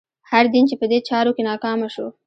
هر 0.31 0.45
دین 0.53 0.63
چې 0.69 0.75
په 0.81 0.85
دې 0.91 0.99
چارو 1.09 1.31
کې 1.35 1.43
ناکامه 1.49 1.87
شو. 1.95 2.07